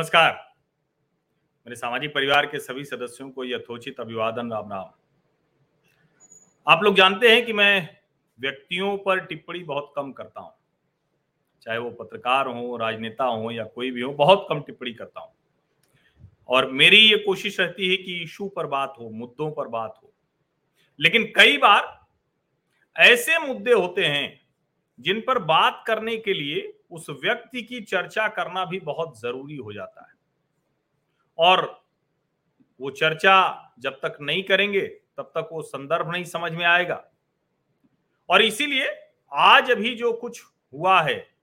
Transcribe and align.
नमस्कार। 0.00 0.54
मेरे 1.66 1.76
सामाजिक 1.76 2.14
परिवार 2.14 2.46
के 2.46 2.58
सभी 2.58 2.84
सदस्यों 2.84 3.30
को 3.30 3.44
यथोचित 3.44 4.00
अभिवादन, 4.00 4.52
राम 4.52 4.72
राम 4.72 4.90
आप 6.66 6.82
लोग 6.82 6.94
जानते 6.94 7.28
हैं 7.28 7.46
कि 7.46 7.52
मैं 7.52 7.96
व्यक्तियों 8.40 8.98
पर 8.98 9.20
टिप्पणी 9.20 9.58
बहुत 9.58 9.92
कम 9.96 10.12
करता 10.12 10.40
हूँ। 10.40 10.52
चाहे 11.62 11.78
वो 11.78 11.90
पत्रकार 11.90 12.46
हो, 12.46 12.76
राजनेता 12.76 13.24
हो 13.24 13.50
या 13.50 13.64
कोई 13.64 13.90
भी 13.90 14.00
हो, 14.00 14.12
बहुत 14.12 14.46
कम 14.48 14.60
टिप्पणी 14.60 14.92
करता 14.92 15.20
हूँ। 15.20 15.32
और 16.48 16.70
मेरी 16.70 16.98
ये 16.98 17.16
कोशिश 17.16 17.60
रहती 17.60 17.90
है 17.90 17.96
कि 17.96 18.22
इशू 18.22 18.48
पर 18.48 18.66
बात 18.66 18.94
हो, 19.00 19.10
मुद्दों 19.10 19.52
पर 19.52 19.68
बात 19.68 20.00
हो। 20.02 20.12
लेकिन 21.00 21.32
कई 21.36 21.58
बार 21.58 22.06
ऐसे 22.96 23.38
मुद्दे 23.38 23.72
होते 23.72 24.06
हैं 24.06 24.40
जिन 25.00 25.20
पर 25.26 25.38
बात 25.38 25.84
करने 25.86 26.16
के 26.16 26.34
लिए 26.34 26.79
उस 26.90 27.06
व्यक्ति 27.10 27.62
की 27.62 27.80
चर्चा 27.80 28.28
करना 28.28 28.64
भी 28.64 28.80
बहुत 28.80 29.20
ज़रूरी 29.20 29.56
हो 29.56 29.72
जाता 29.72 30.06
है। 30.08 30.14
और 31.38 31.84
वो 32.80 32.90
चर्चा 32.90 33.72
जब 33.78 33.92
तक 33.92 34.18
नहीं 34.20 34.42
करेंगे, 34.42 34.86
तब 35.16 35.22
तक 35.22 35.48
वो 35.52 35.62
संदर्भ 35.62 36.10
नहीं 36.10 36.24
समझ 36.24 36.52
में 36.52 36.64
आएगा। 36.64 37.04
और 38.30 38.42
इसीलिए 38.42 38.88
आज 39.32 39.70
अभी 39.70 39.94
जो 39.94 40.12
कुछ 40.12 40.42
हुआ 40.74 41.02
है, 41.02 41.34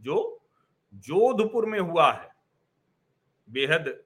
जो 0.00 0.46
जोधपुर 0.94 1.66
में 1.66 1.78
हुआ 1.78 2.12
है, 2.12 2.34
बेहद 3.50 4.02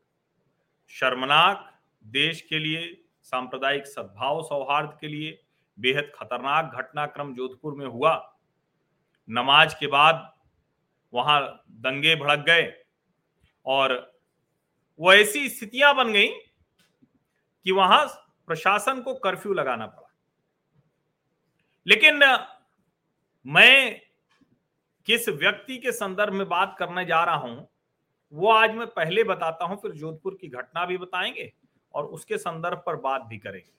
शर्मनाक, 0.89 1.79
देश 2.05 2.41
के 2.41 2.59
लिए, 2.59 3.05
सांप्रदायिक 3.23 3.87
सद्भाव, 3.87 4.43
सौहार्द 4.43 4.99
के 5.01 5.09
लिए 5.09 5.43
बेहद 5.79 6.13
खतरनाक 6.15 6.73
घटनाक्रम 6.75 7.35
जोधपुर 7.35 7.75
में 7.75 7.87
हुआ। 7.87 8.37
नमाज़ 9.31 9.75
के 9.81 9.87
बाद 9.87 10.35
वहाँ 11.13 11.41
दंगे 11.71 12.15
भड़क 12.17 12.45
गए 12.47 12.73
और 13.67 13.95
वो 15.01 15.13
ऐसी 15.13 15.49
स्थितियाँ 15.49 15.95
बन 15.95 16.13
गई 16.13 16.29
कि 17.67 17.73
वहाँ 17.73 18.07
प्रशासन 18.49 19.01
को 19.01 19.15
कर्फ्यू 19.15 19.53
लगाना 19.53 19.87
पड़ा। 19.87 20.09
लेकिन 21.87 22.21
मैं 23.47 24.01
किस 25.07 25.29
व्यक्ति 25.29 25.77
के 25.79 25.93
संदर्भ 25.93 26.33
में 26.33 26.49
बात 26.49 26.77
करने 26.79 27.05
जा 27.05 27.23
रहा 27.25 27.35
हूँ, 27.35 27.69
वो 28.33 28.51
आज 28.51 28.75
मैं 28.75 28.87
पहले 28.87 29.25
बताता 29.25 29.65
हूँ, 29.65 29.77
फिर 29.77 29.93
जोधपुर 29.93 30.37
की 30.41 30.49
घटना 30.49 30.85
भी 30.87 30.97
बताएँगे 30.99 31.53
और 31.95 32.05
उसके 32.07 32.39
संदर्भ 32.39 32.83
पर 32.87 32.97
बात 32.97 33.23
भी 33.23 33.39
करेंगे। 33.39 33.71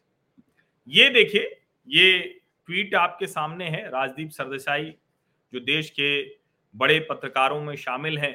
ये 0.88 1.10
देखिए, 1.10 1.62
ये 1.88 2.42
ट्वीट 2.68 2.96
आपके 2.96 3.28
सामने 3.28 3.70
है, 3.70 3.88
राजदीप 3.90 4.30
सरदेसाई, 4.30 4.94
जो 5.54 5.60
देश 5.60 5.90
के 5.90 6.41
बड़े 6.76 7.00
पत्रकारों 7.00 7.62
में 7.62 7.76
शामिल 7.76 8.18
हैं। 8.18 8.34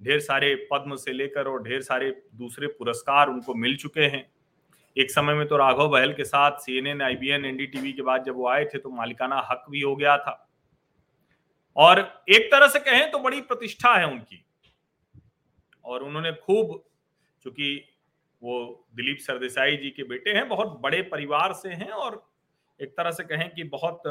ढेर 0.00 0.20
सारे 0.20 0.54
पद्म 0.72 0.96
से 0.96 1.12
लेकर 1.12 1.48
और 1.48 1.62
ढेर 1.62 1.82
सारे 1.82 2.10
दूसरे 2.34 2.66
पुरस्कार 2.68 3.28
उनको 3.28 3.54
मिल 3.54 3.76
चुके 3.76 4.00
हैं। 4.00 4.24
एक 4.96 5.10
समय 5.10 5.34
में 5.34 5.46
तो 5.48 5.56
राघव 5.56 5.88
बहल 5.88 6.12
के 6.12 6.24
साथ 6.24 6.58
सीएनएन 6.58 7.02
आईबीएन 7.02 7.44
एनडीटीवी 7.44 7.92
के 7.92 8.02
बाद 8.02 8.24
जब 8.24 8.36
वो 8.36 8.48
आए 8.48 8.64
थे 8.64 8.78
तो 8.78 8.90
मालिकाना 8.90 9.40
हक 9.50 9.64
भी 9.70 9.80
हो 9.80 9.94
गया 9.96 10.16
था। 10.16 10.40
और 11.76 11.98
एक 12.28 12.50
तरह 12.52 12.68
से 12.68 12.78
कहें 12.78 13.10
तो 13.10 13.18
बड़ी 13.18 13.40
प्रतिष्ठा 13.40 13.94
है 13.94 14.06
उनकी। 14.06 14.44
और 15.84 16.02
उन्होंने 16.02 16.32
खूब, 16.32 16.82
चूँकि 17.42 17.84
वो 18.42 18.86
दिलीप 18.94 19.18
सरदेसाई 19.18 19.76
जी 19.76 19.90
के 19.90 20.04
बेटे 20.04 20.30
हैं, 20.30 20.48
बहुत 20.48 20.80
बड़े 20.80 21.02
परिवार 21.02 21.52
से 21.52 21.68
हैं 21.68 21.90
और 21.90 22.24
एक 22.80 22.96
तरह 22.96 23.10
से 23.10 23.24
कहें 23.24 23.48
कि 23.54 23.64
बहुत 23.64 24.02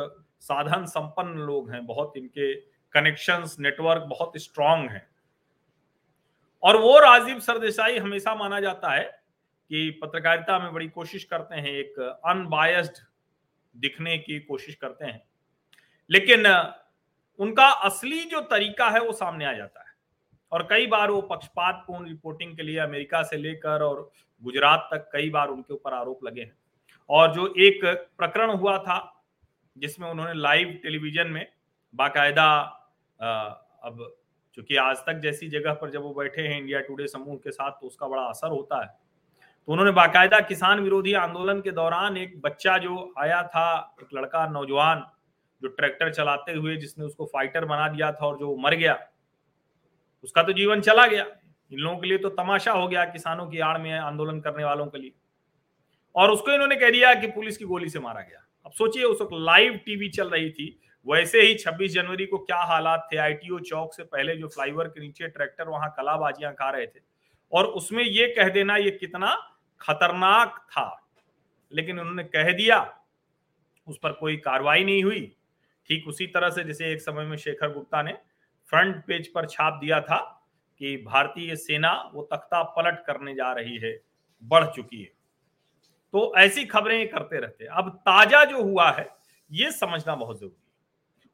साधन 0.41 0.85
संपन्न 0.85 1.39
लोग 1.39 1.71
हैं, 1.71 1.85
बहुत 1.85 2.17
इनके 2.17 2.53
कनेक्शंस 2.93 3.55
नेटवर्क 3.59 4.01
बहुत 4.01 4.31
स्ट्रांग 4.37 4.89
है। 4.89 5.09
और 6.63 6.77
वो 6.77 6.99
राजीव 6.99 7.39
सरदेसाई 7.39 7.97
हमेशा 7.97 8.35
माना 8.35 8.59
जाता 8.59 8.91
है 8.91 9.23
कि 9.69 9.89
पत्रकारिता 9.89 10.59
में 10.59 10.73
बड़ी 10.73 10.87
कोशिश 10.87 11.23
करते 11.23 11.55
हैं, 11.55 11.67
एक 11.67 12.21
अनबायस्ड 12.25 12.93
दिखने 13.77 14.17
की 14.17 14.39
कोशिश 14.39 14.75
करते 14.75 15.05
हैं। 15.05 15.23
लेकिन, 16.11 16.73
उनका 17.39 17.67
असली 17.67 18.23
जो 18.23 18.41
तरीका 18.41 18.89
है, 18.89 18.99
वो 18.99 19.11
सामने 19.11 19.45
आ 19.45 19.53
जाता 19.53 19.79
है। 19.79 19.93
और 20.51 20.67
कई 20.69 20.87
बार 20.87 21.11
वो 21.11 21.21
पक्षपातपूर्ण 21.21 22.07
रिपोर्टिंग 22.07 22.57
के 22.57 22.63
लिए 22.63 22.79
अमेरिका 22.79 23.23
से 23.23 23.37
लेकर 23.37 23.81
और 23.81 24.11
गुजरात 24.43 24.89
तक 24.93 25.09
कई 25.13 25.29
बार 25.29 25.47
उनके 25.47 25.73
ऊपर 25.73 25.93
आरोप 25.93 26.23
लगे 26.23 26.41
हैं। 26.41 26.57
और 27.09 27.33
जो 27.33 27.53
एक 27.57 27.85
प्रकरण 28.17 28.51
हुआ 28.51 28.77
था, 28.77 29.25
जिसमें 29.77 30.09
उन्होंने 30.09 30.33
लाइव 30.33 30.79
टेलीविज़न 30.83 31.27
में 31.27 31.51
बाकायदा 31.95 32.79
अब 33.23 34.13
चूँकि 34.57 34.75
आज 34.75 34.97
तक 34.97 35.19
जैसी 35.19 35.47
जगह 35.49 35.73
पर 35.73 35.89
जब 35.89 36.01
वो 36.01 36.13
बैठे 36.13 36.41
हैं 36.41 36.59
इंडिया 36.59 36.79
टुडे 36.79 37.07
समूह 37.07 37.35
के 37.35 37.51
साथ 37.51 37.71
तो 37.71 37.87
उसका 37.87 38.07
बड़ा 38.07 38.21
असर 38.21 38.49
होता 38.49 38.81
है। 38.81 38.87
तो 39.67 39.71
उन्होंने 39.71 39.91
बाकायदा 39.91 40.39
किसान 40.39 40.79
विरोधी 40.79 41.13
आंदोलन 41.13 41.61
के 41.61 41.71
दौरान 41.71 42.17
एक 42.17 42.39
बच्चा 42.41 42.77
जो 42.77 43.13
आया 43.17 43.41
था, 43.43 43.95
एक 44.01 44.07
लड़का 44.13 44.47
नौजवान, 44.47 45.05
जो 45.61 45.67
ट्रैक्टर 45.69 46.11
चलाते 46.13 46.53
हुए 46.53 46.75
जिसने 46.77 47.05
उसको 47.05 47.25
फाइटर 47.25 47.65
बना 47.65 47.87
दिया 47.87 48.11
था 48.11 48.25
और 48.27 48.37
जो 48.39 48.55
मर 48.57 48.75
गया, 48.75 48.97
उसका 50.23 50.43
तो 50.43 50.53
जीवन 50.53 50.81
चला 50.81 51.05
गया। 51.07 51.25
इन 51.71 51.79
लोगों 51.79 51.97
के 51.97 52.07
लिए 52.07 52.17
तो 52.17 52.29
तमाशा 52.31 52.71
हो 52.71 52.87
गया 52.87 53.05
किसानों 53.05 53.45
की 53.47 53.59
आड़ 53.59 53.77
में 53.77 53.91
आंदोलन 53.91 54.39
करने 54.41 54.63
वालों 54.63 54.85
के 54.85 54.97
लिए। 54.97 55.13
और 56.15 56.31
उसको 56.31 56.51
इन्होंने 56.51 56.75
कह 56.75 56.89
दिया 56.91 57.13
कि 57.15 57.27
पुलिस 57.29 57.57
की 57.57 57.65
गोली 57.65 57.89
से 57.89 57.99
मारा 57.99 58.21
गया। 58.21 58.45
अब 58.65 58.71
सोचिए, 58.71 59.03
उस 59.03 59.21
वक्त 59.21 59.33
लाइव 59.33 59.79
टीवी 59.85 60.09
चल 60.09 60.29
रही 60.29 60.51
थी 60.51 60.67
वैसे 61.07 61.41
ही 61.41 61.53
26 61.55 61.93
जनवरी 61.93 62.25
को 62.25 62.37
क्या 62.37 62.57
हालात 62.57 63.07
थे? 63.11 63.17
आईटीओ 63.17 63.59
चौक 63.59 63.93
से 63.93 64.03
पहले 64.03 64.35
जो 64.35 64.47
फ्लाईओवर 64.47 64.87
के 64.87 65.01
नीचे 65.01 65.27
ट्रैक्टर, 65.27 65.67
वहाँ 65.67 65.93
कलाबाजियाँ 65.97 66.53
खा 66.53 66.69
रहे 66.69 66.85
थे। 66.85 66.99
और 67.51 67.65
उसमें 67.65 68.03
ये 68.03 68.27
कह 68.27 68.49
देना, 68.49 68.77
ये 68.77 68.91
कितना 68.91 69.35
खतरनाक 69.81 70.57
था। 70.69 71.09
लेकिन 71.71 71.99
उन्होंने 71.99 72.23
कह 72.23 72.51
दिया, 72.51 72.99
उस 73.87 73.97
पर 74.03 74.11
कोई 74.11 74.37
कार्रवाई 74.37 74.83
नहीं 74.83 75.03
हुई। 75.03 75.35
ठीक 75.89 76.07
उसी 76.07 76.27
तरह 76.27 76.49
से 76.49 76.63
जैसे 76.63 76.91
एक 76.91 77.01
समय 77.01 77.25
में 77.25 77.37
शेखर 77.37 77.73
गुप्ता 77.73 78.01
ने 78.01 78.13
फ्रंट 78.69 79.03
पेज 79.05 79.27
पर 79.33 79.45
छाप 79.45 79.73
दिया 79.73 79.99
था 80.01 80.17
कि 80.81 80.95
भारतीय 80.97 81.55
सेना 81.55 82.11
वो 82.13 82.23
तख्ता 82.33 82.63
पलट 82.63 83.03
करने 83.05 83.33
जा 83.35 83.51
रही 83.53 83.77
है, 83.77 83.99
बढ़ 84.43 84.65
चुकी 84.65 85.01
है। 85.01 85.11
तो 86.13 86.33
ऐसी 86.37 86.65
खबरें 86.65 87.07
करते 87.09 87.39
रहते 87.39 87.65
अब 87.65 87.89
ताज़ा 87.89 88.43
जो 88.45 88.63
हुआ 88.63 88.91
है, 88.91 89.09
ये 89.51 89.71
समझना 89.71 90.15
बहुत 90.15 90.39
ज़रूरी 90.39 90.62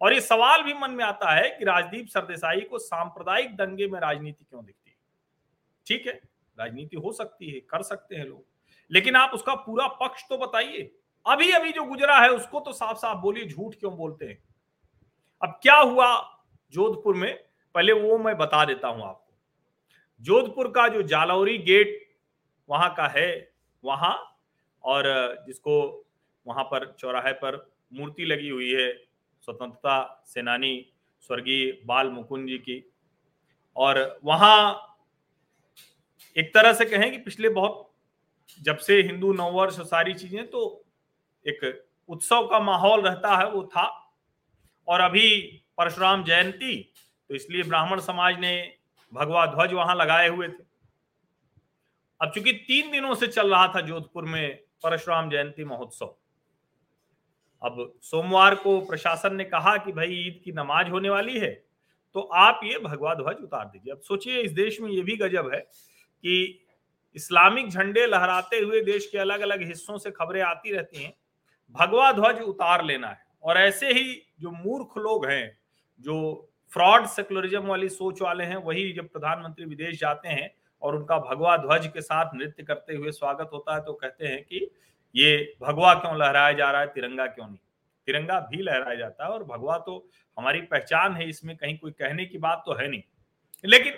और 0.01 0.13
ये 0.13 0.21
सवाल 0.21 0.63
भी 0.63 0.73
मन 0.73 0.91
में 0.91 1.03
आता 1.05 1.31
है 1.31 1.49
कि 1.49 1.65
राजदीप 1.65 2.07
सरदेसाई 2.07 2.61
को 2.61 2.79
सांप्रदायिक 2.79 3.55
दंगे 3.55 3.87
में 3.87 3.99
राजनीति 3.99 4.43
क्यों 4.43 4.63
दिखती 4.65 4.89
है? 4.89 4.95
ठीक 5.87 6.07
है, 6.07 6.13
राजनीति 6.57 6.97
हो 6.97 7.11
सकती 7.11 7.51
है, 7.51 7.59
कर 7.59 7.81
सकते 7.83 8.15
हैं 8.15 8.25
लोग, 8.25 8.45
लेकिन 8.91 9.15
आप 9.15 9.31
उसका 9.33 9.55
पूरा 9.55 9.87
पक्ष 10.01 10.23
तो 10.29 10.37
बताइए। 10.37 10.91
अभी 11.25 11.51
अभी 11.51 11.71
जो 11.71 11.83
गुजरा 11.83 12.19
है 12.19 12.29
उसको 12.29 12.59
तो 12.59 12.71
साफ़ 12.71 12.97
साफ़ 12.97 13.17
बोलिए, 13.17 13.45
झूठ 13.45 13.75
क्यों 13.75 13.95
बोलते 13.97 14.25
हैं? 14.25 14.37
अब 15.41 15.59
क्या 15.63 15.75
हुआ 15.75 16.07
जोधपुर 16.73 17.15
में? 17.15 17.33
पहले 17.75 17.93
वो 17.93 18.17
मैं 18.17 18.37
बता 18.37 18.63
देता 18.65 18.87
हूँ 18.87 19.03
आपको। 19.03 19.33
जोधपुर 20.21 20.67
का 20.67 20.87
जो 20.87 21.01
जालौरी 21.03 21.57
गेट 21.57 21.97
वहाँ 22.69 22.93
का 22.95 23.07
है, 23.07 23.51
वहाँ, 23.83 24.15
और 24.83 25.03
जिसको 25.47 26.05
वहाँ 26.45 26.63
पर, 26.63 26.95
चौराहे 26.99 27.33
पर 27.33 27.55
मूर्ति 27.93 28.25
लगी 28.25 28.49
हुई 28.49 28.71
है 28.73 28.89
स्वतंत्रता 29.45 30.23
सेनानी 30.27 30.73
स्वर्गीय 31.29 31.71
बाल 31.85 32.09
मुकुंद 32.09 32.47
जी 32.47 32.57
की। 32.59 32.83
और 33.75 34.19
वहाँ 34.23 34.85
एक 36.35 36.53
तरह 36.53 36.73
से 36.73 36.85
कहें 36.85 37.11
कि 37.11 37.17
पिछले 37.19 37.49
बहुत, 37.49 37.91
जब 38.61 38.77
से 38.77 39.01
हिंदू 39.01 39.33
नववर्ष 39.33 39.79
सारी 39.81 40.13
चीज़ें 40.13 40.49
तो 40.49 40.61
एक 41.45 41.85
उत्सव 42.09 42.47
का 42.47 42.59
माहौल 42.59 43.01
रहता 43.01 43.35
है, 43.37 43.49
वो 43.51 43.63
था। 43.65 43.85
और 44.87 44.99
अभी 45.01 45.29
परशुराम 45.77 46.23
जयंती 46.23 46.75
तो 47.29 47.35
इसलिए 47.35 47.63
ब्राह्मण 47.63 47.99
समाज 48.01 48.39
ने 48.39 48.51
भगवा 49.13 49.45
ध्वज 49.45 49.73
वहाँ 49.73 49.95
लगाए 49.95 50.27
हुए 50.27 50.47
थे। 50.47 50.63
अब 52.19 52.31
चूँकि 52.31 52.53
तीन 52.67 52.91
दिनों 52.91 53.13
से 53.15 53.27
चल 53.27 53.51
रहा 53.51 53.67
था 53.75 53.81
जोधपुर 53.81 54.25
में 54.25 54.55
परशुराम 54.83 55.29
जयंती 55.29 55.63
महोत्सव 55.65 56.15
अब 57.61 57.93
सोमवार 58.01 58.55
को 58.55 58.79
प्रशासन 58.81 59.35
ने 59.35 59.43
कहा 59.45 59.75
कि 59.77 59.91
भाई 59.91 60.13
ईद 60.17 60.41
की 60.45 60.51
नमाज़ 60.51 60.89
होने 60.89 61.09
वाली 61.09 61.39
है 61.39 61.51
तो 62.15 62.19
आप 62.21 62.59
ये 62.63 62.79
भगवा 62.79 63.13
ध्वज 63.13 63.43
उतार 63.43 63.65
दीजिए। 63.65 63.93
अब 63.93 63.99
सोचिए, 63.99 64.41
इस 64.41 64.51
देश 64.51 64.79
में 64.81 64.89
ये 64.91 65.01
भी 65.01 65.15
गजब 65.17 65.49
है 65.53 65.59
कि 65.59 66.65
इस्लामिक 67.15 67.69
झंडे 67.69 68.05
लहराते 68.05 68.59
हुए 68.59 68.81
देश 68.83 69.09
के 69.11 69.17
अलग 69.17 69.41
अलग 69.41 69.61
हिस्सों 69.63 69.97
से 69.97 70.11
खबरें 70.11 70.41
आती 70.43 70.71
रहती 70.71 71.03
हैं, 71.03 71.13
भगवा 71.75 72.11
ध्वज 72.11 72.41
उतार 72.43 72.83
लेना 72.85 73.07
है। 73.07 73.27
और 73.43 73.57
ऐसे 73.57 73.91
ही 73.93 74.21
जो 74.41 74.51
मूर्ख 74.53 74.97
लोग 74.97 75.25
हैं, 75.25 75.57
जो 75.99 76.51
फ्रॉड 76.73 77.05
सेकुलरिज्म 77.07 77.65
वाली 77.65 77.89
सोच 77.89 78.21
वाले 78.21 78.43
हैं, 78.43 78.55
वही 78.57 78.91
जब 78.93 79.07
प्रधानमंत्री 79.09 79.65
विदेश 79.65 79.99
जाते 79.99 80.29
हैं 80.29 80.51
और 80.81 80.95
उनका 80.95 81.17
भगवा 81.19 81.55
ध्वज 81.57 81.87
के 81.87 82.01
साथ 82.01 82.35
नृत्य 82.35 82.63
करते 82.63 82.95
हुए 82.95 83.11
स्वागत 83.11 83.49
होता 83.53 83.75
है 83.75 83.81
तो 83.81 83.93
कहते 83.93 84.27
हैं 84.27 84.43
कि 84.43 84.69
ये 85.15 85.57
भगवा 85.61 85.93
क्यों 85.95 86.17
लहराया 86.17 86.51
जा 86.53 86.69
रहा 86.71 86.81
है, 86.81 86.87
तिरंगा 86.87 87.25
क्यों 87.27 87.47
नहीं? 87.47 87.57
तिरंगा 88.07 88.39
भी 88.41 88.61
लहराया 88.63 88.95
जाता 88.95 89.25
है 89.25 89.31
और 89.31 89.43
भगवा 89.45 89.77
तो 89.79 90.05
हमारी 90.37 90.61
पहचान 90.63 91.15
है, 91.15 91.29
इसमें 91.29 91.55
कहीं 91.57 91.77
कोई 91.77 91.91
कहने 91.93 92.25
की 92.25 92.37
बात 92.37 92.63
तो 92.65 92.73
है 92.73 92.87
नहीं। 92.87 93.01
लेकिन 93.63 93.93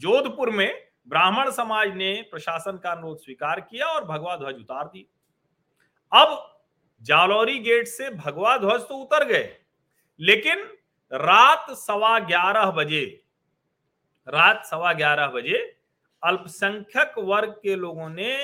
जोधपुर 0.00 0.50
में 0.50 0.82
ब्राह्मण 1.08 1.50
समाज 1.52 1.94
ने 1.94 2.12
प्रशासन 2.30 2.76
का 2.76 2.90
अनुरोध 2.90 3.18
स्वीकार 3.18 3.60
किया 3.60 3.86
और 3.86 4.04
भगवा 4.04 4.36
ध्वज 4.36 4.54
उतार 4.54 4.84
दी 4.86 5.06
अब 6.12 6.42
जालौरी 7.02 7.58
गेट 7.58 7.86
से 7.88 8.10
भगवा 8.10 8.56
ध्वज 8.58 8.80
तो 8.80 8.96
उतर 8.96 9.24
गए, 9.24 9.48
लेकिन 10.20 10.64
रात 11.12 11.70
सवा 11.72 12.18
ग्यारह 12.20 12.70
बजे, 12.72 13.04
रात 14.26 14.64
सवा 14.64 14.92
ग्यारह 14.92 15.26
बजे 15.28 15.58
अल्पसंख्यक 16.22 17.14
वर्ग 17.18 17.50
के 17.62 17.76
लोगों 17.76 18.08
ने 18.10 18.36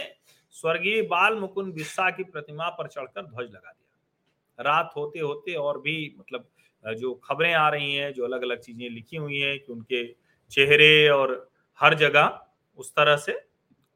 स्वर्गीय 0.54 1.02
बाल 1.02 1.38
मुकुंद 1.38 1.72
बिस्सा 1.74 2.10
की 2.10 2.24
प्रतिमा 2.24 2.68
पर 2.70 2.88
चढ़कर 2.88 3.22
ध्वज 3.22 3.44
लगा 3.44 3.70
दिया। 3.70 4.62
रात 4.62 4.90
होते 4.96 5.18
होते 5.18 5.54
और 5.54 5.80
भी 5.80 5.94
मतलब 6.18 6.48
जो 6.84 7.12
खबरें 7.24 7.52
आ 7.54 7.68
रही 7.68 7.94
हैं, 7.94 8.12
जो 8.12 8.24
अलग 8.24 8.42
अलग 8.42 8.60
चीज़ें 8.60 8.88
लिखी 8.90 9.16
हुई 9.16 9.38
हैं 9.38 9.58
कि 9.58 9.72
उनके 9.72 10.06
चेहरे 10.52 11.08
और 11.08 11.50
हर 11.78 11.94
जगह 11.94 12.40
उस 12.78 12.92
तरह 12.92 13.16
से 13.16 13.32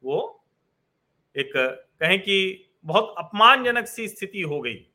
वो 0.02 0.44
एक, 1.36 1.52
कहें 1.54 2.18
कि 2.20 2.64
बहुत 2.84 3.14
अपमानजनक 3.18 3.86
सी 3.86 4.08
स्थिति 4.08 4.40
हो 4.42 4.60
गई। 4.60 4.86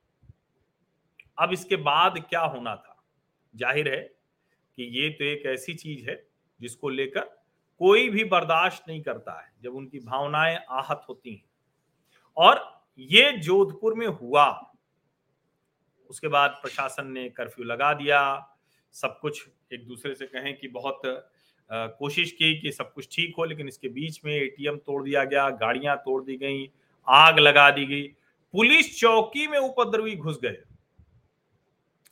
अब 1.38 1.54
इसके 1.54 1.76
बाद 1.78 2.18
क्या 2.30 2.42
होना 2.42 2.76
था? 2.76 2.98
ज़ाहिर 3.54 3.90
है 3.90 4.02
कि 4.78 4.84
ये 5.00 5.10
तो 5.10 5.26
एक 5.26 5.46
ऐसी 5.48 5.74
चीज़ 5.76 6.10
है 6.10 6.16
जिसको 6.60 6.90
लेकर 6.90 7.22
कोई 7.82 8.10
भी 8.10 8.24
बर्दाश्त 8.26 8.84
नहीं 8.88 9.02
करता 9.02 9.40
है। 9.40 9.52
जब 9.64 9.76
उनकी 9.76 10.00
भावनाएँ 10.02 10.58
आहत 10.72 11.06
होती 11.10 11.34
हैं 11.36 11.50
और 12.38 12.84
ये 13.00 13.32
जोधपुर 13.38 13.94
में 13.94 14.08
हुआ। 14.08 14.48
उसके 16.10 16.28
बाद 16.28 16.60
प्रशासन 16.62 17.08
ने 17.08 17.28
कर्फ्यू 17.30 17.66
लगा 17.66 17.94
दिया। 17.94 18.22
सब 18.96 19.20
कुछ 19.20 19.48
एक 19.74 19.88
दूसरे 19.88 20.14
से 20.16 20.26
कहें 20.28 20.56
कि 20.58 20.68
बहुत 20.70 21.02
कोशिश 21.70 22.32
की 22.32 22.60
कि 22.62 22.72
सब 22.72 22.92
कुछ 22.94 23.08
ठीक 23.12 23.36
हो, 23.38 23.46
लेकिन 23.46 23.68
इसके 23.68 23.90
बीच 23.90 24.20
में 24.26 24.34
एटीएम 24.34 24.78
तोड़ 24.78 25.04
दिया 25.04 25.24
गया, 25.24 25.50
गाड़ियाँ 25.50 25.96
तोड़ 25.98 26.24
दी 26.24 26.36
गई, 26.38 26.70
आग 27.08 27.40
लगा 27.40 27.70
दी 27.72 27.86
गई। 27.86 28.08
पुलिस 28.54 29.00
चौकी 29.00 29.48
में 29.48 29.58
उपद्रवी 29.60 30.16
घुस 30.16 30.40
गए। 30.42 30.58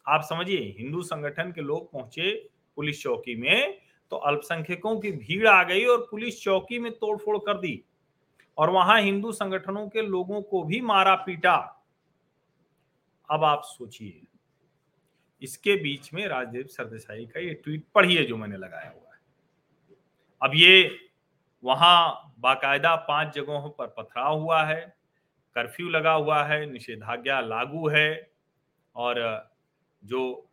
आप 0.05 0.21
समझिए, 0.23 0.59
हिंदू 0.77 1.01
संगठन 1.03 1.51
के 1.51 1.61
लोग 1.61 1.91
पहुँचे 1.91 2.31
पुलिस 2.77 3.01
चौकी 3.03 3.35
में 3.35 3.79
तो 4.11 4.17
अल्पसंख्यकों 4.17 4.99
की 4.99 5.11
भीड़ 5.11 5.47
आ 5.47 5.63
गई 5.63 5.83
और 5.85 6.07
पुलिस 6.11 6.41
चौकी 6.43 6.79
में 6.79 6.91
तोड़फोड़ 6.93 7.37
कर 7.37 7.57
दी। 7.57 7.81
और 8.59 8.69
वहाँ 8.69 9.01
हिंदू 9.01 9.31
संगठनों 9.31 9.87
के 9.87 10.01
लोगों 10.01 10.41
को 10.41 10.63
भी 10.63 10.81
मारा 10.81 11.15
पीटा। 11.15 11.55
अब 13.29 13.43
आप 13.43 13.61
सोचिए। 13.65 14.21
इसके 15.41 15.75
बीच 15.75 16.13
में 16.13 16.27
राजदेव 16.27 16.65
सरदेसाई 16.67 17.25
का 17.25 17.39
ये 17.39 17.53
ट्वीट 17.53 17.83
पढ़िए 17.95 18.23
जो 18.25 18.37
मैंने 18.37 18.57
लगाया 18.57 18.89
हुआ 18.89 19.13
है। 19.13 19.19
अब 20.41 20.51
ये 20.55 20.99
वहाँ 21.63 22.33
बाकायदा 22.39 22.95
पाँच 22.95 23.33
जगहों 23.35 23.69
पर 23.69 23.87
पथराव 23.97 24.39
हुआ 24.39 24.63
है, 24.63 24.81
कर्फ्यू 25.55 25.89
लगा 25.89 26.11
हुआ 26.11 26.43
है, 26.43 26.65
निषेधाज्ञा 26.71 27.39
लागू 27.41 27.87
है 27.89 28.31
और 28.95 29.49
जो 30.03 30.45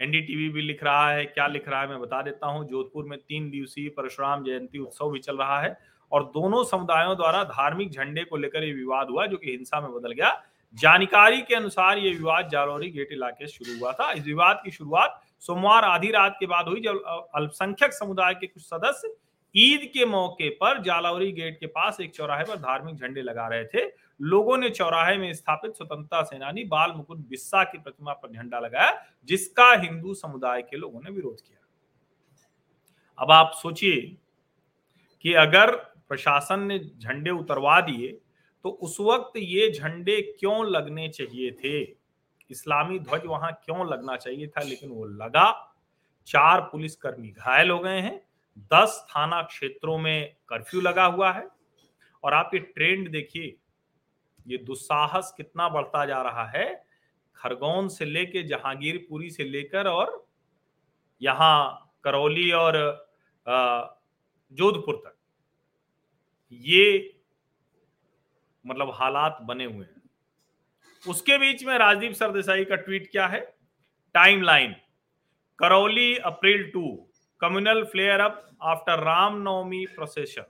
एनडीटीवी 0.00 0.48
भी 0.48 0.62
लिख 0.62 0.84
रहा 0.84 1.10
है, 1.10 1.24
क्या 1.24 1.46
लिख 1.46 1.68
रहा 1.68 1.80
है 1.80 1.88
मैं 1.88 2.00
बता 2.00 2.22
देता 2.22 2.46
हूँ। 2.46 2.66
जोधपुर 2.68 3.04
में 3.04 3.18
तीन 3.18 3.50
दिवसीय 3.50 3.88
परशुराम 3.88 4.44
जयंती 4.44 4.78
उत्सव 4.78 5.10
भी 5.10 5.18
चल 5.18 5.36
रहा 5.36 5.60
है। 5.60 5.78
और 6.14 6.24
दोनों 6.24 6.62
समुदायों 6.64 7.16
द्वारा 7.16 7.42
धार्मिक 7.44 7.90
झंडे 7.90 8.24
को 8.24 8.36
लेकर 8.36 8.64
यह 8.64 8.74
विवाद 8.74 9.08
हुआ, 9.10 9.26
जो 9.26 9.36
कि 9.36 9.50
हिंसा 9.50 9.80
में 9.80 9.92
बदल 9.94 10.12
गया। 10.12 10.42
जानकारी 10.74 11.40
के 11.40 11.54
अनुसार 11.54 11.98
यह 11.98 12.16
विवाद 12.16 12.48
जालौरी 12.48 12.90
गेट 12.90 13.12
इलाके 13.12 13.46
से 13.46 13.52
शुरू 13.54 13.78
हुआ 13.78 13.92
था। 13.92 14.10
इस 14.12 14.24
विवाद 14.24 14.60
की 14.64 14.70
शुरुआत 14.70 15.20
सोमवार 15.42 15.84
आधी 15.84 16.10
रात 16.10 16.36
के 16.40 16.46
बाद 16.46 16.68
हुई, 16.68 16.80
जब 16.80 17.30
अल्पसंख्यक 17.34 17.92
समुदाय 17.92 18.34
के 18.34 18.46
कुछ 18.46 18.62
सदस्य 18.62 19.14
ईद 19.54 19.80
के 19.94 20.04
मौके 20.04 20.48
पर 20.50 20.82
जालौरी 20.82 21.30
गेट 21.32 21.58
के 21.60 21.66
पास 21.66 22.00
एक 22.00 22.14
चौराहे 22.14 22.44
पर 22.44 22.56
धार्मिक 22.56 22.96
झंडे 22.96 23.22
लगा 23.22 23.46
रहे 23.48 23.64
थे। 23.64 23.84
लोगों 24.20 24.56
ने 24.58 24.70
चौराहे 24.70 25.16
में 25.16 25.32
स्थापित 25.34 25.74
स्वतंत्रता 25.74 26.22
सेनानी 26.22 26.64
बाल 26.64 26.92
मुकुंद 26.92 27.24
बिस्सा 27.28 27.62
की 27.64 27.78
प्रतिमा 27.78 28.12
पर 28.12 28.32
झंडा 28.32 28.60
लगाया, 28.60 29.04
जिसका 29.28 29.72
हिंदू 29.72 30.14
समुदाय 30.14 30.62
के 30.62 30.76
लोगों 30.76 31.00
ने 31.00 31.10
विरोध 31.10 31.40
किया। 31.40 31.58
अब 33.18 33.30
आप 33.30 33.52
सोचिए 33.54 34.00
कि 35.24 35.32
अगर 35.32 35.74
प्रशासन 36.10 36.60
ने 36.60 36.78
झंडे 36.78 37.30
उतरवा 37.30 37.80
दिए 37.80 38.12
तो 38.64 38.70
उस 38.70 38.96
वक्त 39.00 39.36
ये 39.36 39.70
झंडे 39.70 40.20
क्यों 40.38 40.66
लगने 40.66 41.08
चाहिए 41.08 41.50
थे? 41.54 41.80
इस्लामी 42.50 42.98
ध्वज 42.98 43.26
वहाँ 43.26 43.50
क्यों 43.64 43.88
लगना 43.88 44.16
चाहिए 44.16 44.46
था? 44.48 44.62
लेकिन 44.62 44.90
वो 44.90 45.04
लगा। 45.04 45.50
चार 46.26 46.60
पुलिसकर्मी 46.72 47.28
घायल 47.28 47.70
हो 47.70 47.78
गए 47.78 48.00
हैं। 48.00 48.16
दस 48.72 49.04
थाना 49.10 49.42
क्षेत्रों 49.42 49.98
में 49.98 50.34
कर्फ्यू 50.48 50.80
लगा 50.80 51.04
हुआ 51.04 51.32
है। 51.32 51.46
और 52.24 52.34
आप 52.34 52.50
ये 52.54 52.60
ट्रेंड 52.60 53.10
देखिए, 53.10 53.56
ये 54.46 54.58
दुस्साहस 54.58 55.32
कितना 55.36 55.68
बढ़ता 55.68 56.04
जा 56.06 56.22
रहा 56.22 56.44
है। 56.48 56.66
खरगोन 57.36 57.88
से 57.88 58.04
लेके 58.04 58.42
जहांगीरपुरी 58.42 59.30
से 59.30 59.44
लेकर 59.44 59.88
और 59.88 60.26
यहाँ 61.20 61.92
करौली 62.04 62.50
और 62.52 62.76
जोधपुर 63.46 65.02
तक। 65.06 65.13
ये 66.62 67.10
मतलब 68.64 68.90
हालात 68.94 69.38
बने 69.42 69.64
हुए 69.64 69.84
हैं। 69.84 70.02
उसके 71.02 71.38
बीच 71.38 71.64
में 71.64 71.76
राजदीप 71.78 72.12
सरदेसाई 72.12 72.64
का 72.64 72.76
ट्वीट 72.76 73.10
क्या 73.10 73.26
है? 73.26 73.40
Timeline 74.42 74.74
Karauli, 75.58 76.16
April 76.16 76.70
two. 76.70 77.10
Communal 77.40 77.82
flare 77.84 78.20
up 78.20 78.40
after 78.62 78.98
Ram 78.98 79.40
Navami 79.42 79.84
procession 79.86 80.44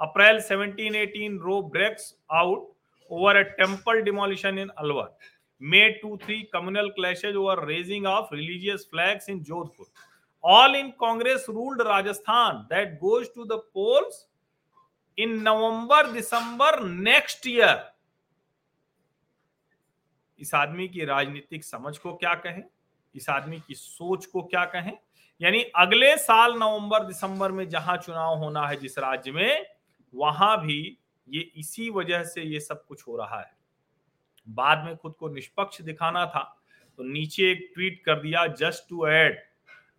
April 0.00 0.40
17 0.40 0.96
18 0.96 1.38
row 1.38 1.60
breaks 1.62 2.14
out 2.32 2.68
over 3.10 3.36
a 3.36 3.42
temple 3.56 4.00
demolition 4.02 4.58
in 4.58 4.68
Alwar. 4.78 5.16
May 5.60 5.88
2 6.00 6.16
3 6.18 6.42
communal 6.52 6.88
clashes 6.90 7.36
over 7.36 7.64
raising 7.66 8.06
of 8.06 8.34
religious 8.34 8.86
flags 8.90 9.28
in 9.30 9.40
Jodhpur. 9.42 9.86
All 10.44 10.76
in 10.76 10.90
Congress 11.00 11.46
ruled 11.48 11.82
Rajasthan 11.82 12.66
that 12.70 12.94
goes 12.98 13.26
to 13.34 13.44
the 13.44 13.60
polls 13.74 14.26
in 15.20 15.40
November 15.42 16.10
December 16.10 16.80
next 16.82 17.46
year 17.46 17.88
इस 20.40 20.54
आदमी 20.54 20.88
की 20.88 21.04
राजनीतिक 21.04 21.64
समझ 21.64 21.96
को 21.98 22.12
क्या 22.14 22.34
कहें? 22.34 22.62
इस 23.14 23.28
आदमी 23.28 23.58
की 23.58 23.74
सोच 23.74 24.26
को 24.26 24.42
क्या 24.42 24.64
कहें? 24.64 24.92
यानी 25.40 25.62
अगले 25.76 26.16
साल 26.16 26.54
नवंबर, 26.54 27.04
दिसंबर 27.04 27.52
में 27.52 27.68
जहाँ 27.68 27.96
चुनाव 27.96 28.36
होना 28.38 28.66
है 28.68 28.76
जिस 28.76 28.98
राज्य 28.98 29.32
में, 29.32 29.66
वहाँ 30.14 30.60
भी 30.60 30.98
ये 31.28 31.40
इसी 31.56 31.90
वजह 31.90 32.24
से 32.24 32.42
ये 32.42 32.60
सब 32.60 32.84
कुछ 32.86 33.06
हो 33.08 33.16
रहा 33.16 33.40
है। 33.40 33.52
बाद 34.46 34.84
में 34.84 34.96
खुद 34.96 35.14
को 35.18 35.28
निष्पक्ष 35.28 35.80
दिखाना 35.82 36.24
था 36.26 36.42
तो 36.98 37.02
नीचे 37.02 37.50
एक 37.50 37.70
ट्वीट 37.74 38.02
कर 38.04 38.20
दिया 38.20 38.46
just 38.60 38.88
to 38.90 39.06
add 39.06 39.38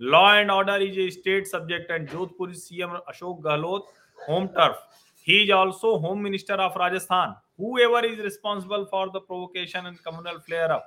law 0.01 0.33
and 0.33 0.51
order 0.51 0.81
is 0.81 0.99
a 0.99 1.09
state 1.09 1.47
subject 1.47 1.91
and 1.91 2.09
Jodhpur 2.09 2.53
CM 2.55 2.95
Ashok 2.97 3.41
Gehlot 3.41 3.93
home 4.19 4.47
turf 4.47 4.87
He 5.21 5.43
is 5.43 5.51
also 5.51 5.99
Home 5.99 6.23
Minister 6.23 6.53
of 6.55 6.75
Rajasthan. 6.75 7.35
Whoever 7.57 8.05
is 8.05 8.19
responsible 8.19 8.85
for 8.87 9.09
the 9.11 9.21
provocation 9.21 9.85
and 9.85 10.01
communal 10.03 10.39
flare 10.39 10.71
up, 10.71 10.85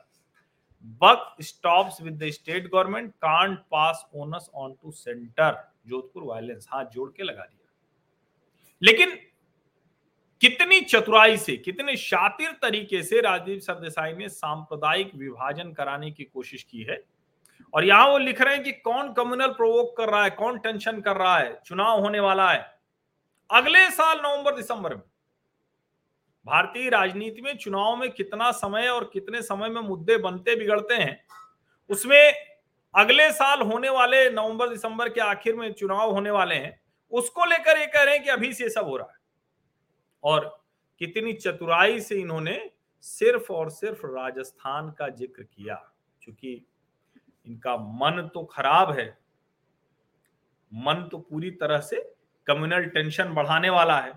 buck 1.01 1.37
stops 1.41 2.01
with 2.01 2.19
the 2.19 2.33
state 2.33 2.71
government, 2.71 3.15
can't 3.23 3.61
pass 3.71 4.05
onus 4.13 4.51
on 4.55 4.77
to 4.83 4.93
center. 4.93 5.57
Jodhpur 5.87 6.23
violence 6.23 6.69
हाथ 6.73 6.85
जोड़ 6.93 7.09
के 7.17 7.23
लगा 7.23 7.43
दिया 7.43 7.69
लेकिन 8.83 9.11
कितनी 10.41 10.81
चतुराई 10.81 11.37
से 11.37 11.57
कितने 11.57 11.97
शातिर 11.97 12.53
तरीके 12.63 13.03
से 13.03 13.21
राजीव 13.21 13.59
सरदेसाई 13.61 14.13
ने 14.13 14.29
सांप्रदायिक 14.29 15.15
विभाजन 15.15 15.73
कराने 15.73 16.11
की 16.11 16.25
कोशिश 16.25 16.63
की 16.63 16.83
है 16.91 16.99
और 17.75 17.85
यहाँ 17.85 18.09
वो 18.09 18.19
लिख 18.19 18.41
रहे 18.41 18.55
हैं 18.55 18.63
कि 18.65 18.73
कौन 18.85 19.13
कम्युनल 19.13 19.53
प्रोवोक 19.53 19.97
कर 19.97 20.11
रहा 20.11 20.23
है 20.25 20.31
कौन 20.39 20.59
टेंशन 20.59 21.01
कर 21.01 21.17
रहा 21.17 21.39
है 21.39 21.59
चुनाव 21.67 22.01
होने 22.01 22.21
वाला 22.21 22.51
है 22.51 22.67
अगले 23.55 23.91
साल 23.91 24.19
नवंबर 24.19 24.55
दिसंबर 24.57 24.95
में 24.95 25.03
भारतीय 26.47 26.89
राजनीति 26.91 27.43
में 27.43 27.57
चुनाव 27.57 27.97
में 27.97 28.11
कितना 28.13 28.51
समय 28.53 28.89
और 28.89 29.05
कितने 29.13 29.43
समय 29.43 29.69
में 29.69 29.81
मुद्दे 29.81 30.17
बनते 30.19 30.57
बिगड़ते 30.57 30.95
हैं, 30.95 31.21
उसमें 31.91 32.33
अगले 32.95 33.31
साल 33.33 33.61
होने 33.63 33.89
वाले 33.89 34.29
नवंबर 34.31 34.69
दिसंबर 34.69 35.09
के 35.09 35.21
आखिर 35.21 35.57
में 35.57 35.73
चुनाव 35.73 36.13
होने 36.13 36.31
वाले 36.31 36.55
हैं, 36.55 36.81
उसको 37.13 37.45
लेकर 37.45 37.79
ये 37.79 37.87
कह 37.87 38.03
रहे 38.03 38.15
हैं 38.15 38.25
कि 38.25 38.31
अभी 38.31 38.53
से 38.55 38.69
सब 38.71 38.87
हो 38.87 38.97
रहा 38.97 39.09
है। 39.09 39.19
और 40.23 40.47
कितनी 41.01 41.33
चतुराई 41.33 42.01
से 42.01 42.21
इन्होंने 42.21 42.59
सिर्फ़ 43.05 43.53
और 43.53 43.71
सिर्फ़ 43.71 44.05
राजस्थान 44.07 44.91
का 44.91 45.09
ज़िक्र 45.11 45.43
किया, 45.43 45.75
क्योंकि 46.23 46.67
इनका 47.47 47.77
मन 47.77 48.29
तो 48.35 48.45
खराब 48.47 48.91
है, 48.91 49.07
मन 50.73 51.09
तो 51.13 51.19
पूरी 51.21 51.51
तरह 51.53 51.81
से 51.83 52.14
कम्युनल 52.47 52.85
टेंशन 52.85 53.25
बढ़ाने 53.25 53.71
वाला 53.71 53.99
है। 53.99 54.13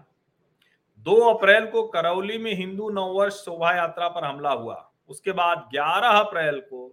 दो 0.98 1.34
अप्रैल 1.34 1.66
को 1.66 1.84
करौली 1.88 2.38
में 2.38 2.54
हिंदू 2.54 2.90
नववर्ष 2.90 3.34
शोभा 3.34 3.76
यात्रा 3.76 4.08
पर 4.10 4.26
हमला 4.26 4.52
हुआ। 4.52 4.92
उसके 5.10 5.32
बाद 5.32 5.70
11 5.74 6.10
अप्रैल 6.10 6.60
को 6.60 6.88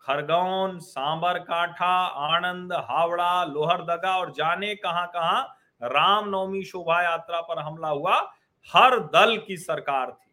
खरगोन, 0.00 0.78
सांबरकाठा, 0.78 2.06
आनंद, 2.06 2.72
हावड़ा, 2.72 3.44
लोहरदगा 3.44 4.16
और 4.16 4.32
जाने 4.32 4.74
कहाँ 4.74 5.06
कहाँ 5.06 5.56
रामनवमी 5.82 6.64
शोभा 6.64 7.02
यात्रा 7.02 7.40
पर 7.40 7.58
हमला 7.58 7.88
हुआ। 7.88 8.32
हर 8.74 8.98
दल 8.98 9.36
की 9.36 9.56
सरकार 9.56 10.10
थी। 10.10 10.30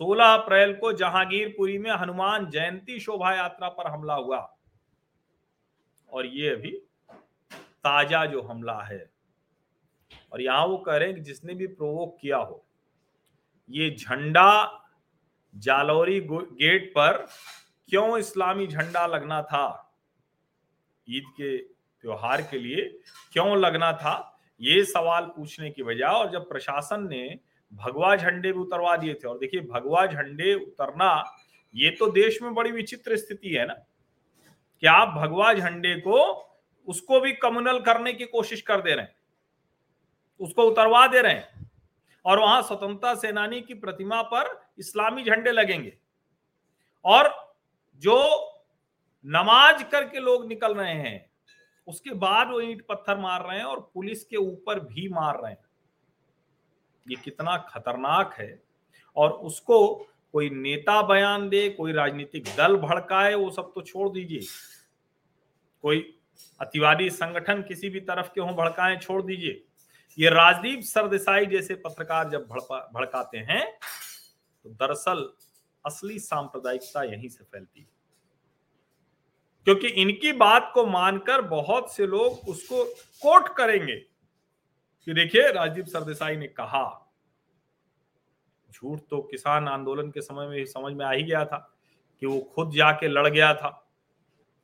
16 0.00 0.34
अप्रैल 0.34 0.74
को 0.74 0.92
जहांगीरपुरी 0.92 1.78
में 1.78 1.90
हनुमान 1.90 2.46
जयंती 2.46 3.00
शोभा 3.00 3.34
यात्रा 3.34 3.68
पर 3.68 3.90
हमला 3.90 4.14
हुआ। 4.14 4.56
और 6.12 6.26
ये 6.26 6.50
अभी 6.50 6.70
ताज़ा 7.54 8.26
जो 8.26 8.42
हमला 8.42 8.80
है। 8.80 9.11
और 10.32 10.42
यहाँ 10.42 10.66
वो 10.66 10.76
कह 10.76 10.96
रहे 10.96 11.08
हैं 11.08 11.16
कि 11.16 11.22
जिसने 11.22 11.54
भी 11.54 11.66
प्रोवोक 11.66 12.16
किया 12.20 12.36
हो, 12.36 12.64
ये 13.70 13.90
झंडा 13.90 14.78
जालौरी 15.54 16.20
गेट 16.20 16.90
पर 16.90 17.26
क्यों 17.88 18.18
इस्लामी 18.18 18.66
झंडा 18.66 19.06
लगना 19.06 19.42
था? 19.42 19.94
ईद 21.08 21.24
के 21.36 21.56
त्योहार 21.58 22.42
के 22.42 22.58
लिए 22.58 22.84
क्यों 23.32 23.56
लगना 23.58 23.92
था? 23.92 24.38
ये 24.60 24.84
सवाल 24.84 25.24
पूछने 25.24 25.70
की 25.70 25.82
बजाय, 25.82 26.12
और 26.12 26.30
जब 26.30 26.48
प्रशासन 26.48 27.08
ने 27.08 27.38
भगवा 27.72 28.16
झंडे 28.16 28.52
भी 28.52 28.58
उतरवा 28.58 28.96
दिए 28.96 29.14
थे, 29.14 29.28
और 29.28 29.38
देखिए 29.38 29.60
भगवा 29.60 30.06
झंडे 30.06 30.54
उतरना, 30.54 31.24
ये 31.74 31.90
तो 31.90 32.10
देश 32.10 32.42
में 32.42 32.54
बड़ी 32.54 32.72
विचित्र 32.72 33.16
स्थिति 33.16 33.48
है 33.48 33.66
ना? 33.66 33.74
कि 34.80 34.86
आप 34.86 35.08
भगवा 35.08 35.52
झंडे 35.54 35.94
को, 35.94 36.18
उसको 36.88 37.20
भी 37.20 37.32
कम्युनल 37.32 37.78
करने 37.80 38.12
की 38.12 38.24
कोशिश 38.24 38.62
कर 38.62 38.80
दे 38.80 38.94
रहे 38.94 39.04
हैं? 39.04 39.14
उसको 40.42 40.62
उतरवा 40.62 41.06
दे 41.06 41.22
रहे 41.22 41.32
हैं। 41.32 41.70
और 42.24 42.40
वहाँ 42.40 42.62
स्वतंत्रता 42.62 43.14
सेनानी 43.14 43.60
की 43.60 43.74
प्रतिमा 43.74 44.22
पर 44.22 44.66
इस्लामी 44.78 45.24
झंडे 45.24 45.50
लगेंगे। 45.50 45.98
और 47.04 47.54
जो 47.96 48.48
नमाज़ 49.26 49.84
करके 49.84 50.20
लोग 50.20 50.46
निकल 50.46 50.74
रहे 50.74 50.94
हैं, 50.94 51.30
उसके 51.86 52.10
बाद 52.10 52.48
वो 52.48 52.60
ईंट 52.60 52.86
पत्थर 52.86 53.16
मार 53.16 53.48
रहे 53.48 53.58
हैं 53.58 53.64
और 53.64 53.90
पुलिस 53.94 54.24
के 54.24 54.36
ऊपर 54.36 54.80
भी 54.80 55.08
मार 55.08 55.42
रहे 55.42 55.52
हैं। 55.52 55.64
ये 57.10 57.16
कितना 57.16 57.56
खतरनाक 57.56 58.34
है। 58.34 58.62
और 59.16 59.30
उसको 59.30 60.06
कोई 60.32 60.50
नेता 60.50 61.02
बयान 61.02 61.48
दे, 61.48 61.70
कोई 61.70 61.92
राजनीतिक 61.92 62.44
दल 62.56 62.76
भड़काए, 62.76 63.34
वो 63.34 63.50
सब 63.50 63.72
तो 63.74 63.82
छोड़ 63.82 64.10
दीजिए। 64.10 64.40
कोई 65.82 66.18
अतिवादी 66.60 67.10
संगठन 67.10 67.62
किसी 67.62 67.88
भी 67.88 68.00
तरफ़ 68.00 68.32
के 68.34 68.40
हों, 68.40 68.52
भड़काएँ, 68.52 68.96
छोड़ 68.96 69.22
दीजिए। 69.22 69.64
ये 70.18 70.28
राजदीप 70.28 70.80
सरदेसाई 70.80 71.46
जैसे 71.46 71.74
पत्रकार 71.74 72.30
जब 72.30 72.46
भड़का 72.48 72.90
भड़काते 72.94 73.38
हैं 73.38 73.78
तो 74.64 74.70
दरअसल 74.70 75.32
असली 75.86 76.18
सांप्रदायिकता 76.18 77.02
यहीं 77.02 77.28
से 77.28 77.44
फैलती 77.44 77.80
है। 77.80 77.86
क्योंकि 79.64 79.88
इनकी 79.88 80.32
बात 80.32 80.70
को 80.74 80.86
मानकर 80.86 81.42
बहुत 81.42 81.94
से 81.94 82.06
लोग 82.06 82.48
उसको 82.48 82.84
कोट 83.22 83.56
करेंगे। 83.56 83.96
कि 85.06 85.12
देखिए, 85.14 85.50
राजदीप 85.52 85.86
सरदेसाई 85.86 86.36
ने 86.36 86.46
कहा, 86.46 87.10
झूठ 88.72 89.00
तो 89.10 89.22
किसान 89.22 89.68
आंदोलन 89.68 90.10
के 90.10 90.20
समय 90.20 90.46
में 90.46 90.64
समझ 90.64 90.92
में 90.92 91.04
आ 91.06 91.12
ही 91.12 91.22
गया 91.22 91.44
था 91.44 91.74
कि 92.20 92.26
वो 92.26 92.40
खुद 92.40 92.70
जाके 92.70 93.08
लड़ 93.08 93.28
गया 93.28 93.54
था 93.54 93.90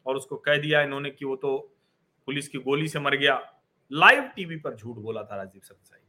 और 0.07 0.17
उसको 0.17 0.37
कह 0.37 0.57
दिया 0.57 0.83
इन्होंने 0.83 1.11
कि 1.11 1.25
वो 1.25 1.37
तो 1.37 1.76
पुलिस 2.26 2.49
की 2.49 2.59
गोली 2.59 2.88
से 2.88 3.00
मर 3.00 3.17
गया। 3.17 3.58
लाइव 3.92 4.23
टीवी 4.37 4.57
पर 4.57 4.75
झूठ 4.76 4.97
बोला 4.97 5.23
था 5.23 5.37
राजीव 5.37 5.61
सरदेसाई 5.64 6.00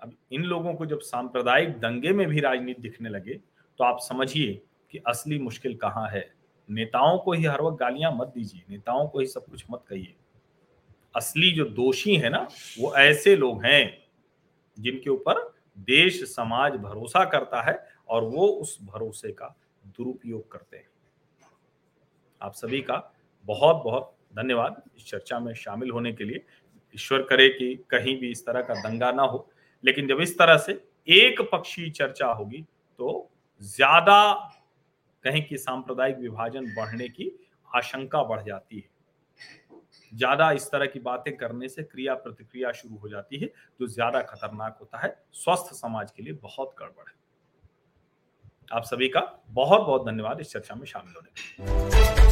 अब 0.00 0.16
इन 0.32 0.42
लोगों 0.42 0.74
को 0.74 0.86
जब 0.86 1.00
सांप्रदायिक 1.00 1.78
दंगे 1.80 2.12
में 2.12 2.26
भी 2.26 2.40
राजनीति 2.40 2.82
दिखने 2.82 3.08
लगे 3.08 3.34
तो 3.78 3.84
आप 3.84 3.98
समझिए 4.00 4.62
कि 4.90 4.98
असली 5.06 5.38
मुश्किल 5.38 5.76
कहाँ 5.76 6.08
है। 6.08 6.34
नेताओं 6.68 7.18
को 7.18 7.32
ही 7.32 7.44
हर 7.44 7.60
वक्त 7.62 7.78
गालियाँ 7.80 8.12
मत 8.12 8.28
दीजिए, 8.28 8.62
नेताओं 8.70 9.08
को 9.08 9.20
ही 9.20 9.26
सब 9.26 9.46
कुछ 9.46 9.64
मत 9.70 9.84
कहिए। 9.88 10.14
असली 11.14 11.50
जो 11.50 11.64
दोषी 11.64 12.16
है 12.16 12.30
ना, 12.30 12.48
वो 12.78 12.94
ऐसे 12.94 13.36
लोग 13.36 13.64
हैं, 13.64 14.04
जिनके 14.78 15.10
ऊपर 15.10 15.56
देश, 15.78 16.22
समाज 16.24 16.72
भरोसा 16.72 17.24
करता 17.24 17.62
है 17.62 17.78
और 18.08 18.24
वो 18.24 18.46
उस 18.48 18.78
भरोसे 18.82 19.32
का 19.32 19.54
दुरुपयोग 19.84 20.50
करते 20.52 20.76
हैं। 20.76 20.88
आप 22.42 22.52
सभी 22.52 22.80
का 22.82 23.02
बहुत 23.44 23.82
बहुत 23.84 24.17
धन्यवाद 24.32 24.82
इस 24.96 25.06
चर्चा 25.06 25.38
में 25.38 25.52
शामिल 25.56 25.90
होने 25.90 26.12
के 26.12 26.24
लिए। 26.24 26.44
ईश्वर 26.94 27.22
करे 27.22 27.48
कि 27.50 27.74
कहीं 27.90 28.18
भी 28.20 28.30
इस 28.30 28.44
तरह 28.46 28.60
का 28.62 28.74
दंगा 28.82 29.10
ना 29.12 29.22
हो। 29.24 29.48
लेकिन 29.84 30.06
जब 30.08 30.20
इस 30.20 30.38
तरह 30.38 30.56
से 30.58 30.72
एक 31.08 31.40
पक्षी 31.52 31.88
चर्चा 31.92 32.26
होगी 32.28 32.62
तो 32.98 33.30
ज़्यादा 33.62 34.32
कहीं 35.24 35.42
की 35.42 35.56
सांप्रदायिक 35.58 36.18
विभाजन 36.18 36.66
बढ़ने 36.74 37.08
की 37.08 37.30
आशंका 37.68 38.22
बढ़ 38.24 38.42
जाती 38.42 38.76
है। 38.76 38.96
ज़्यादा 40.12 40.50
इस 40.52 40.70
तरह 40.70 40.86
की 40.86 41.00
बातें 41.00 41.36
करने 41.36 41.68
से 41.68 41.82
क्रिया 41.82 42.14
प्रतिक्रिया 42.16 42.72
शुरू 42.72 42.96
हो 42.96 43.08
जाती 43.08 43.38
है, 43.38 43.46
जो 43.80 43.86
ज़्यादा 43.86 44.20
खतरनाक 44.22 44.76
होता 44.80 44.98
है। 44.98 45.10
स्वस्थ 45.34 45.74
समाज 45.74 46.10
के 46.10 46.22
लिए 46.22 46.32
बहुत 46.34 46.74
गड़बड़ 46.78 47.08
है। 47.08 47.16
आप 48.70 48.84
सभी 48.84 49.08
का 49.08 49.20
बहुत 49.50 49.80
बहुत 49.80 50.06
धन्यवाद 50.06 50.40
इस 50.40 50.52
चर्चा 50.52 50.74
में 50.74 50.86
शामिल 50.86 51.14
होने 51.14 51.30
के 51.30 51.64
लिए। 51.64 52.27